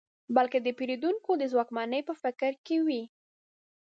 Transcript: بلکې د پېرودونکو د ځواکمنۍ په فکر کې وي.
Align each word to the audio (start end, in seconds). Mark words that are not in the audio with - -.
بلکې 0.35 0.59
د 0.61 0.67
پېرودونکو 0.77 1.31
د 1.37 1.43
ځواکمنۍ 1.51 2.01
په 2.07 2.13
فکر 2.21 2.51
کې 2.65 2.77
وي. 2.85 3.03